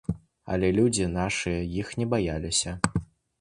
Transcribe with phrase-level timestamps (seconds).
[0.53, 2.75] Але людзі нашыя іх не баяліся.